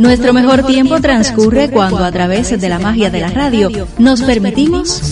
[0.00, 5.02] Nuestro mejor tiempo transcurre cuando a través de la magia de la radio nos permitimos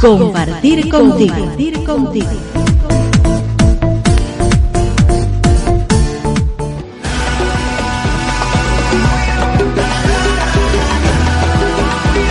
[0.00, 1.34] compartir contigo.
[1.34, 2.30] Compartir contigo.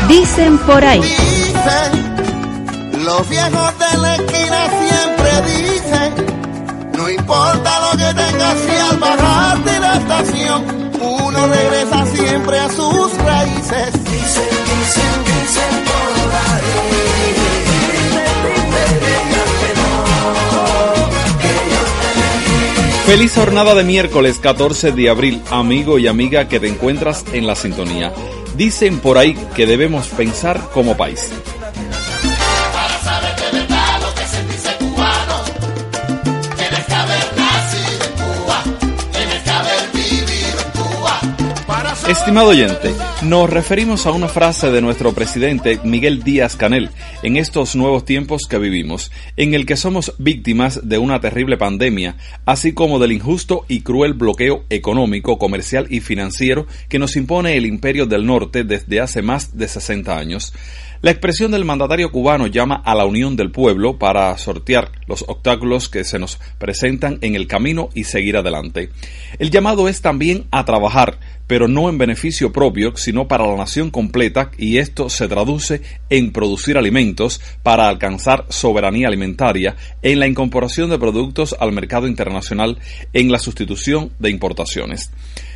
[0.10, 1.02] Dicen por ahí.
[1.02, 1.92] Dicen,
[3.06, 6.14] los viejos de la esquina siempre dicen,
[6.98, 10.83] no importa lo que tengas si al bajar de la estación,
[11.34, 14.04] regresa siempre a sus raíces.
[23.06, 27.56] Feliz jornada de miércoles 14 de abril, amigo y amiga que te encuentras en la
[27.56, 28.14] sintonía.
[28.56, 31.30] Dicen por ahí que debemos pensar como país.
[42.08, 42.94] Estimado oyente,
[43.26, 46.90] nos referimos a una frase de nuestro presidente Miguel Díaz Canel
[47.22, 52.18] en estos nuevos tiempos que vivimos, en el que somos víctimas de una terrible pandemia,
[52.46, 57.66] así como del injusto y cruel bloqueo económico, comercial y financiero que nos impone el
[57.66, 60.54] imperio del norte desde hace más de 60 años.
[61.04, 65.90] La expresión del mandatario cubano llama a la unión del pueblo para sortear los obstáculos
[65.90, 68.90] que se nos presentan en el camino y seguir adelante.
[69.38, 72.88] El llamado es también a trabajar, pero no en beneficio propio,
[73.28, 79.76] para la nación completa, y esto se traduce en producir alimentos para alcanzar soberanía alimentaria,
[80.02, 82.80] en la incorporación de productos al mercado internacional,
[83.14, 85.12] en la sustitución de importaciones.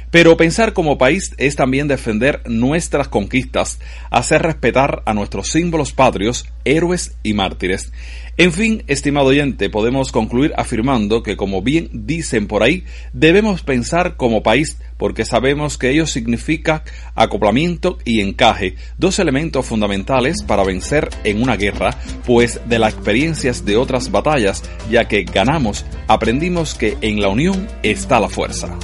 [0.10, 6.46] Pero pensar como país es también defender nuestras conquistas, hacer respetar a nuestros símbolos patrios,
[6.64, 7.92] héroes y mártires.
[8.38, 14.16] En fin, estimado oyente, podemos concluir afirmando que, como bien dicen por ahí, debemos pensar
[14.16, 16.84] como país porque sabemos que ello significa
[17.16, 23.66] acoplamiento y encaje, dos elementos fundamentales para vencer en una guerra, pues de las experiencias
[23.66, 28.78] de otras batallas, ya que ganamos, aprendimos que en la unión está la fuerza.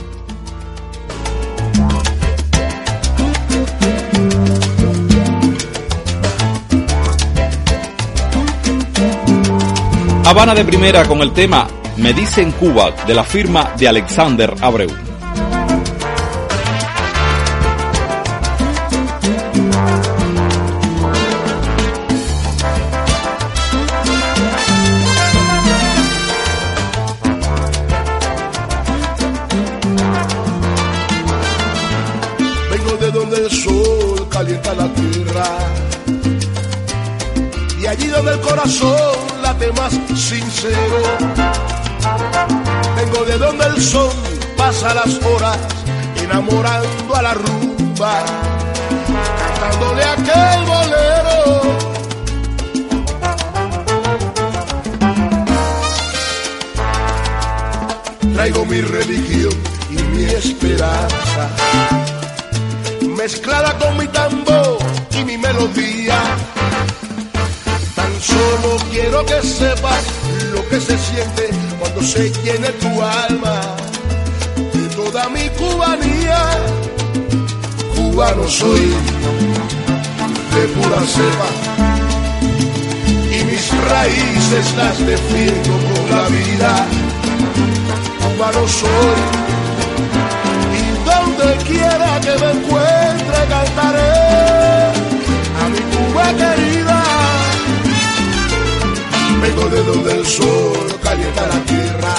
[10.33, 11.67] Habana de primera con el tema
[11.97, 14.89] Me dicen Cuba de la firma de Alexander Abreu.
[32.71, 35.45] Vengo de donde el sol calienta la tierra
[37.79, 39.32] y allí donde el corazón
[39.75, 41.01] más sincero.
[42.95, 44.11] Vengo de donde el sol
[44.57, 45.57] pasa las horas
[46.15, 48.23] enamorando a la rumba,
[49.39, 51.61] cantándole aquel bolero.
[58.33, 59.53] Traigo mi religión
[59.89, 61.49] y mi esperanza,
[63.15, 64.77] mezclada con mi tambor
[65.11, 66.19] y mi melodía.
[68.33, 70.03] Solo quiero que sepas
[70.53, 71.49] lo que se siente
[71.79, 73.61] cuando se llene tu alma
[74.73, 76.39] de toda mi cubanía.
[77.95, 78.85] Cubano soy
[80.55, 81.49] de pura cepa
[83.35, 86.71] y mis raíces las defiendo con la vida.
[88.21, 89.19] Cubano soy
[90.81, 92.82] y donde quiera que me encuentre
[99.55, 102.15] Vengo de donde el sol calienta la tierra,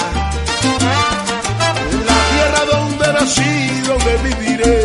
[2.05, 4.77] la tierra donde nací, donde viviré.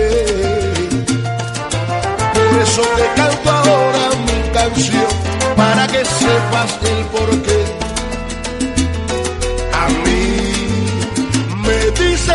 [2.35, 5.13] Por eso te canto ahora mi canción,
[5.57, 7.65] para que sepas el porqué.
[9.73, 10.43] A mí
[11.57, 12.35] me dice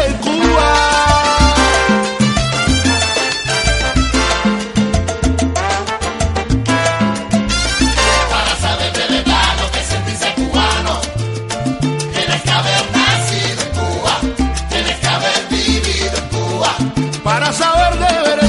[17.55, 18.44] saber de verdad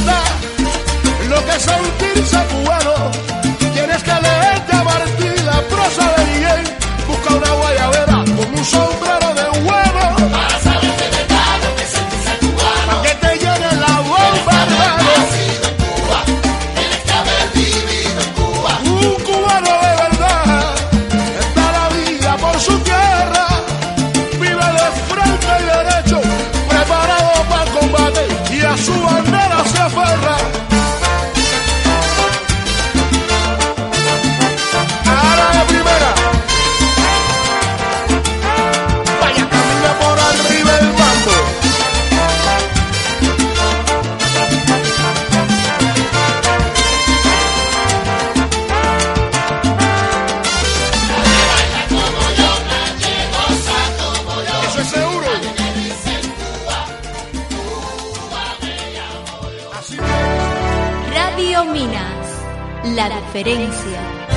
[63.44, 64.35] diferencia.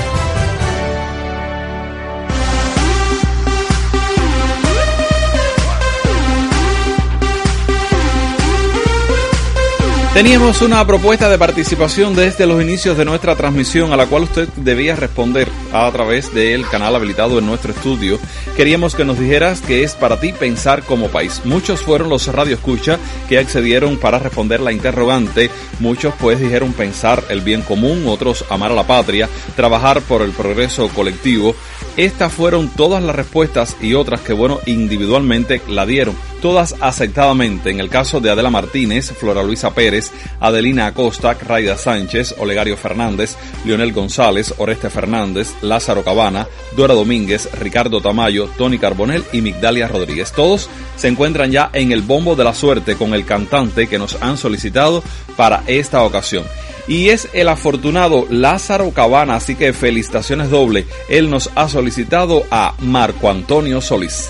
[10.19, 14.49] Teníamos una propuesta de participación desde los inicios de nuestra transmisión a la cual usted
[14.57, 18.19] debía responder a través del canal habilitado en nuestro estudio.
[18.57, 21.43] Queríamos que nos dijeras que es para ti pensar como país.
[21.45, 22.99] Muchos fueron los radioescucha
[23.29, 25.49] que accedieron para responder la interrogante.
[25.79, 30.31] Muchos pues dijeron pensar el bien común, otros amar a la patria, trabajar por el
[30.31, 31.55] progreso colectivo.
[31.95, 37.69] Estas fueron todas las respuestas y otras que bueno individualmente la dieron todas aceptadamente.
[37.69, 43.35] En el caso de Adela Martínez, Flora Luisa Pérez, Adelina Acosta, Raida Sánchez, Olegario Fernández,
[43.65, 50.31] Leonel González, Oreste Fernández, Lázaro Cabana, Dora Domínguez, Ricardo Tamayo, Tony Carbonel y Migdalia Rodríguez.
[50.31, 54.21] Todos se encuentran ya en el bombo de la suerte con el cantante que nos
[54.21, 55.03] han solicitado
[55.35, 56.45] para esta ocasión
[56.89, 60.87] y es el afortunado Lázaro Cabana, así que felicitaciones doble.
[61.07, 64.29] Él nos ha solicitado a Marco Antonio Solís.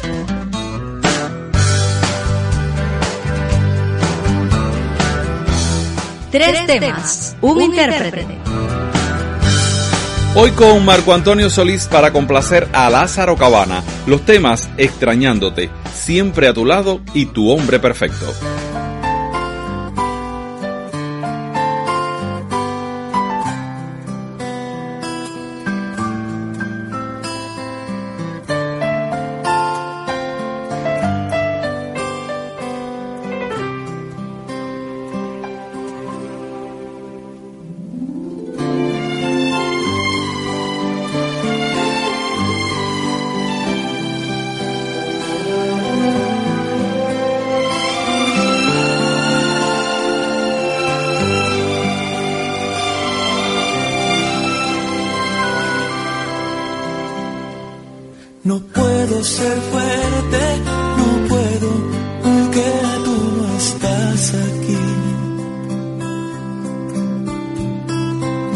[6.32, 8.38] Tres temas, un intérprete.
[10.36, 13.82] Hoy con Marco Antonio Solís para complacer a Lázaro Cabana.
[14.06, 18.32] Los temas Extrañándote, Siempre a tu lado y Tu hombre perfecto.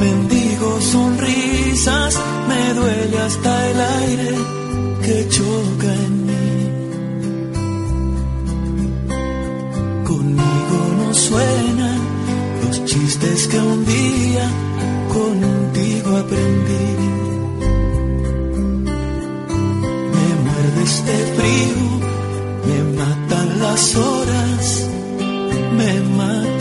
[0.04, 2.20] Bendigo sonrisas,
[2.50, 4.32] me duele hasta el aire
[5.06, 6.50] que choca en mí.
[10.10, 12.00] Conmigo no suenan
[12.64, 14.46] los chistes que un día
[15.18, 16.88] contigo aprendí.
[20.16, 21.82] Me muerde este frío,
[22.68, 24.88] me matan las horas,
[25.78, 26.53] me matan.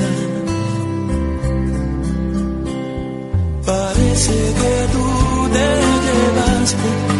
[4.12, 5.68] parece que tú te
[6.04, 7.11] llevaste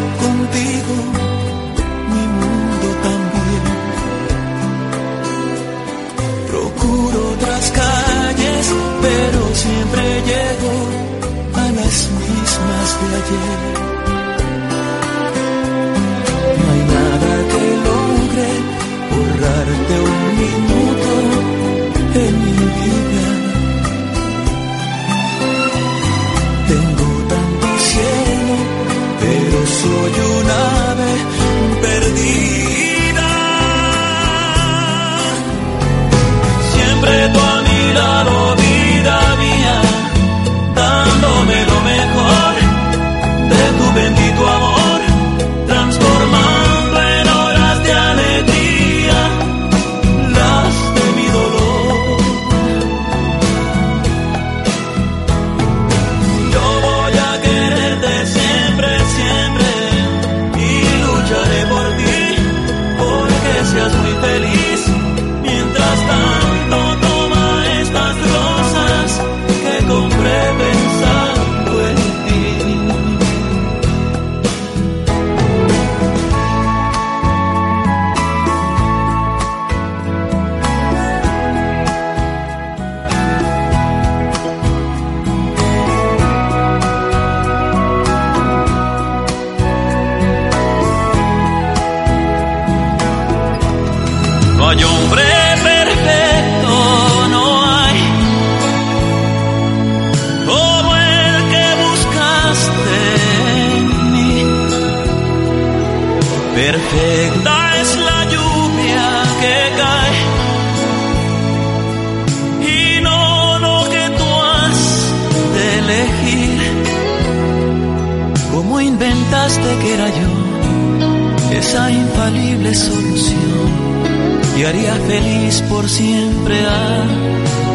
[125.07, 127.05] feliz por siempre a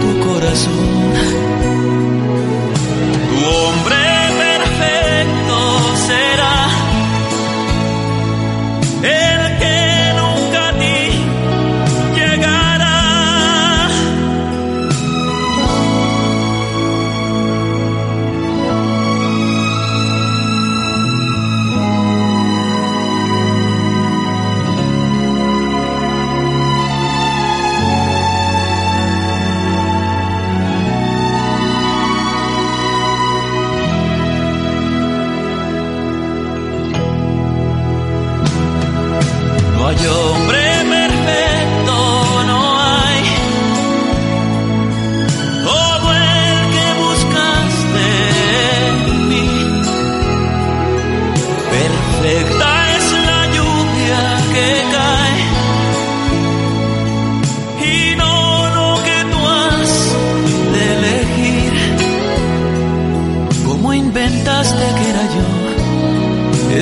[0.01, 1.57] tu corazón.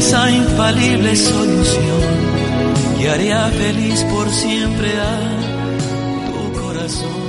[0.08, 2.02] Esa infalible solución
[3.00, 5.14] que haría feliz por siempre a
[6.28, 7.26] tu corazón.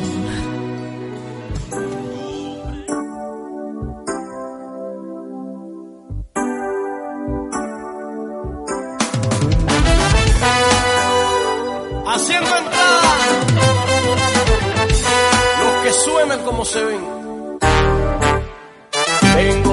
[12.12, 12.50] Haciendo
[15.62, 17.04] los que suenan como se ven.
[19.34, 19.65] Ahí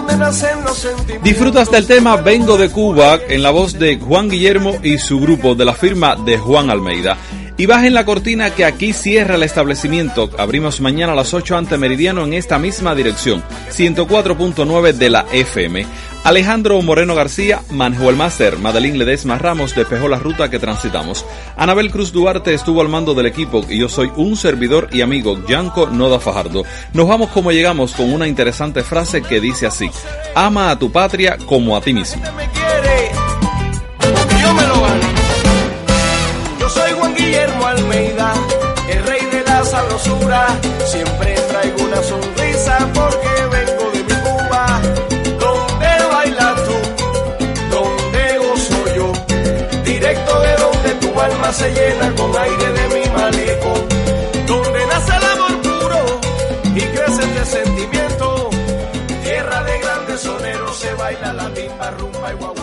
[0.00, 1.22] donde nacen los sentimientos.
[1.22, 5.54] Disfrutas del tema Vengo de Cuba en la voz de Juan Guillermo y su grupo
[5.54, 7.16] de la firma de Juan Almeida.
[7.56, 10.30] Y bajen la cortina que aquí cierra el establecimiento.
[10.38, 15.84] Abrimos mañana a las 8 ante Meridiano en esta misma dirección, 104.9 de la FM.
[16.22, 21.24] Alejandro Moreno García manejó el máster, Madeline Ledesma Ramos despejó la ruta que transitamos.
[21.56, 25.42] Anabel Cruz Duarte estuvo al mando del equipo y yo soy un servidor y amigo,
[25.48, 26.64] Yanko Noda Fajardo.
[26.92, 29.90] Nos vamos como llegamos con una interesante frase que dice así,
[30.34, 32.22] ama a tu patria como a ti mismo.
[40.84, 42.02] Siempre traigo una
[51.52, 53.88] se llena con aire de mi malecón.
[54.46, 56.20] Donde nace el amor puro
[56.74, 58.50] y crece este sentimiento.
[59.24, 62.59] Tierra de grandes soneros se baila la timba, rumba y guaguancó.